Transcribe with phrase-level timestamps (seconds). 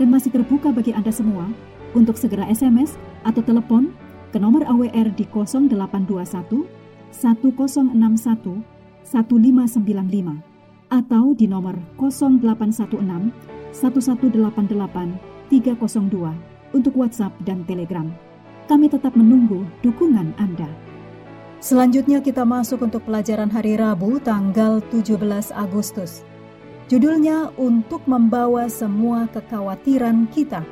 [0.00, 1.44] dan masih terbuka bagi Anda semua
[1.92, 2.96] untuk segera SMS
[3.28, 3.92] atau telepon
[4.32, 6.64] ke nomor AWR di 0821
[7.12, 8.64] 1061
[9.04, 10.40] 1595
[10.88, 13.28] atau di nomor 0816
[13.76, 18.08] 1188 302 untuk WhatsApp dan Telegram.
[18.70, 20.70] Kami tetap menunggu dukungan Anda.
[21.60, 26.24] Selanjutnya kita masuk untuk pelajaran hari Rabu tanggal 17 Agustus.
[26.90, 30.66] Judulnya untuk membawa semua kekhawatiran kita.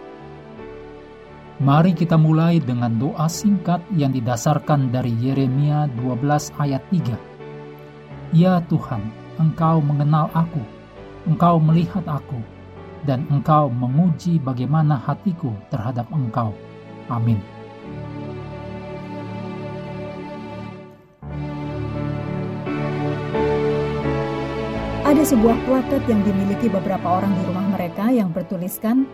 [1.63, 8.35] Mari kita mulai dengan doa singkat yang didasarkan dari Yeremia 12 ayat 3.
[8.35, 8.99] Ya Tuhan,
[9.39, 10.59] Engkau mengenal aku,
[11.23, 12.43] Engkau melihat aku,
[13.07, 16.51] dan Engkau menguji bagaimana hatiku terhadap Engkau.
[17.07, 17.39] Amin.
[25.09, 29.09] Ada sebuah plakat yang dimiliki beberapa orang di rumah mereka yang bertuliskan,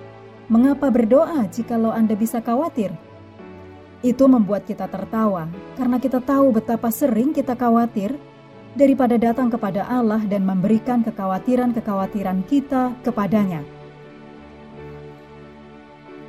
[0.51, 2.91] "Mengapa berdoa jikalau Anda bisa khawatir?"
[4.03, 5.47] Itu membuat kita tertawa
[5.79, 8.11] karena kita tahu betapa sering kita khawatir
[8.75, 13.63] daripada datang kepada Allah dan memberikan kekhawatiran-kekhawatiran kita kepadanya.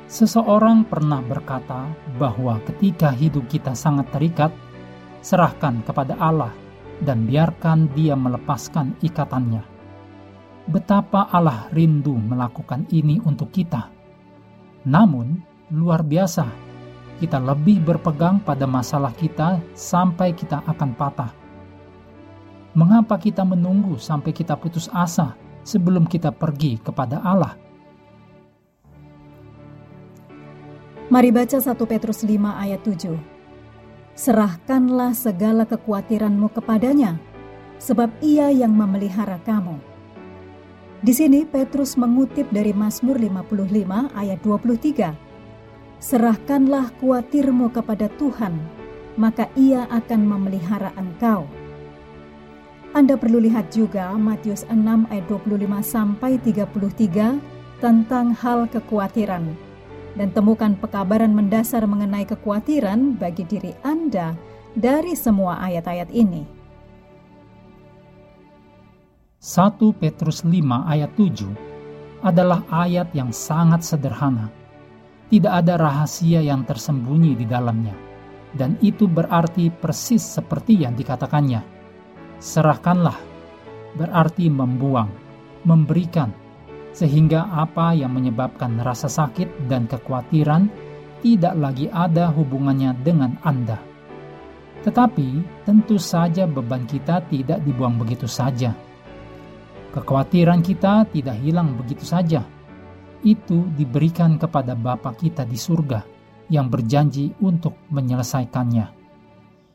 [0.06, 1.90] Seseorang pernah berkata
[2.22, 4.54] bahwa ketika hidup kita sangat terikat,
[5.26, 6.54] serahkan kepada Allah
[7.02, 9.60] dan biarkan dia melepaskan ikatannya.
[10.66, 13.92] Betapa Allah rindu melakukan ini untuk kita.
[14.86, 15.38] Namun,
[15.70, 16.46] luar biasa,
[17.18, 21.32] kita lebih berpegang pada masalah kita sampai kita akan patah.
[22.76, 25.32] Mengapa kita menunggu sampai kita putus asa
[25.64, 27.56] sebelum kita pergi kepada Allah?
[31.06, 33.35] Mari baca 1 Petrus 5 ayat 7
[34.16, 37.20] serahkanlah segala kekhawatiranmu kepadanya,
[37.76, 39.76] sebab ia yang memelihara kamu.
[41.04, 45.12] Di sini Petrus mengutip dari Mazmur 55 ayat 23.
[46.00, 48.56] Serahkanlah khawatirmu kepada Tuhan,
[49.20, 51.44] maka ia akan memelihara engkau.
[52.96, 57.36] Anda perlu lihat juga Matius 6 ayat 25 sampai 33
[57.84, 59.65] tentang hal kekhawatiran
[60.16, 64.32] dan temukan pekabaran mendasar mengenai kekhawatiran bagi diri Anda
[64.72, 66.42] dari semua ayat-ayat ini.
[69.40, 70.50] 1 Petrus 5
[70.90, 74.50] ayat 7 adalah ayat yang sangat sederhana.
[75.30, 77.94] Tidak ada rahasia yang tersembunyi di dalamnya.
[78.56, 81.60] Dan itu berarti persis seperti yang dikatakannya.
[82.40, 83.18] Serahkanlah,
[84.00, 85.12] berarti membuang,
[85.68, 86.32] memberikan,
[86.96, 90.72] sehingga apa yang menyebabkan rasa sakit dan kekhawatiran
[91.20, 93.76] tidak lagi ada hubungannya dengan Anda.
[94.80, 98.72] Tetapi tentu saja beban kita tidak dibuang begitu saja.
[99.92, 102.40] Kekhawatiran kita tidak hilang begitu saja.
[103.20, 106.00] Itu diberikan kepada Bapa kita di surga
[106.48, 108.86] yang berjanji untuk menyelesaikannya.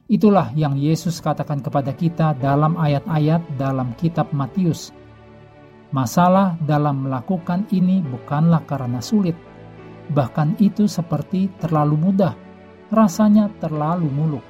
[0.09, 4.95] Itulah yang Yesus katakan kepada kita dalam ayat-ayat dalam kitab Matius
[5.91, 9.35] Masalah dalam melakukan ini bukanlah karena sulit,
[10.15, 12.31] bahkan itu seperti terlalu mudah,
[12.95, 14.45] rasanya terlalu muluk.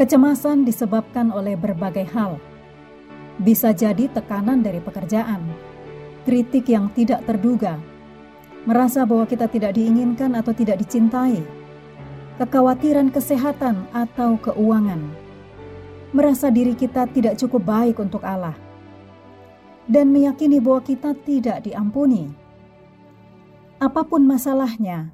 [0.00, 2.40] Kecemasan disebabkan oleh berbagai hal.
[3.36, 5.44] Bisa jadi tekanan dari pekerjaan,
[6.24, 7.76] kritik yang tidak terduga,
[8.64, 11.44] merasa bahwa kita tidak diinginkan atau tidak dicintai,
[12.40, 15.12] kekhawatiran kesehatan atau keuangan,
[16.16, 18.56] merasa diri kita tidak cukup baik untuk Allah
[19.86, 22.30] dan meyakini bahwa kita tidak diampuni.
[23.78, 25.10] Apa pun masalahnya,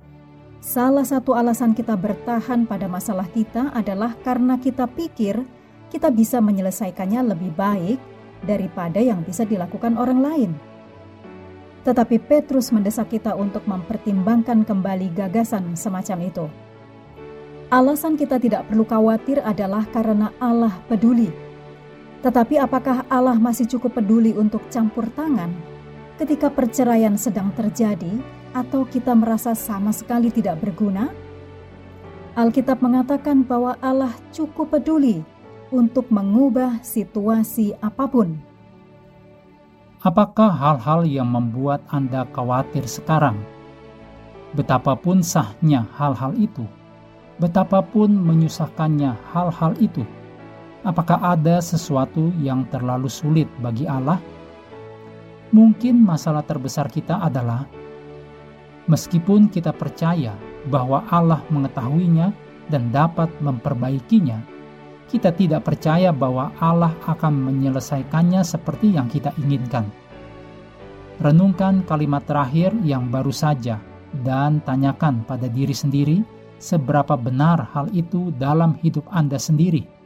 [0.63, 5.45] salah satu alasan kita bertahan pada masalah kita adalah karena kita pikir
[5.93, 8.01] kita bisa menyelesaikannya lebih baik
[8.47, 10.51] daripada yang bisa dilakukan orang lain.
[11.83, 16.47] Tetapi Petrus mendesak kita untuk mempertimbangkan kembali gagasan semacam itu.
[17.69, 21.42] Alasan kita tidak perlu khawatir adalah karena Allah peduli
[22.23, 25.51] tetapi apakah Allah masih cukup peduli untuk campur tangan
[26.23, 28.15] ketika perceraian sedang terjadi
[28.55, 31.11] atau kita merasa sama sekali tidak berguna?
[32.39, 35.21] Alkitab mengatakan bahwa Allah cukup peduli
[35.75, 38.39] untuk mengubah situasi apa pun.
[40.01, 43.37] Apakah hal-hal yang membuat Anda khawatir sekarang?
[44.55, 46.65] Betapapun sahnya hal-hal itu,
[47.41, 50.05] betapapun menyusahkannya hal-hal itu,
[50.83, 54.19] apakah ada sesuatu yang terlalu sulit bagi Allah?
[55.53, 57.67] Mungkin masalah terbesar kita adalah
[58.89, 60.33] meskipun kita percaya
[60.67, 62.33] bahwa Allah mengetahuinya
[62.71, 64.41] dan dapat memperbaikinya,
[65.13, 69.85] kita tidak percaya bahwa Allah akan menyelesaikannya seperti yang kita inginkan.
[71.21, 73.77] Renungkan kalimat terakhir yang baru saja
[74.25, 76.25] dan tanyakan pada diri sendiri
[76.57, 80.02] seberapa benar hal itu dalam hidup Anda sendiri.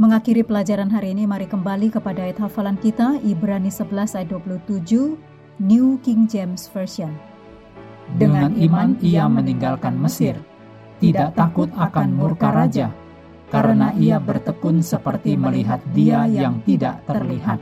[0.00, 5.20] Mengakhiri pelajaran hari ini, mari kembali kepada ayat hafalan kita, Ibrani 11 ayat 27,
[5.60, 7.12] New King James Version.
[8.16, 10.40] Dengan iman ia meninggalkan Mesir,
[10.96, 12.88] tidak takut akan murka raja,
[13.52, 17.60] karena ia bertekun seperti melihat dia yang tidak terlihat.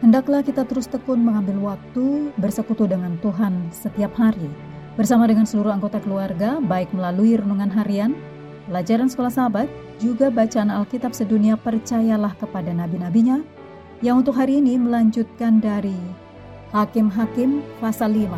[0.00, 4.48] Hendaklah kita terus tekun mengambil waktu bersekutu dengan Tuhan setiap hari,
[4.96, 8.16] bersama dengan seluruh anggota keluarga, baik melalui renungan harian,
[8.66, 9.68] pelajaran sekolah sahabat,
[10.02, 13.44] juga bacaan Alkitab sedunia percayalah kepada nabi-nabinya,
[14.00, 15.96] yang untuk hari ini melanjutkan dari
[16.72, 18.32] Hakim-Hakim pasal 5.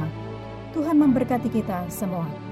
[0.75, 2.52] Tuhan memberkati kita semua.